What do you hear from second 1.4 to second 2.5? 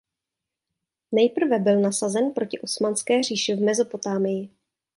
byl nasazen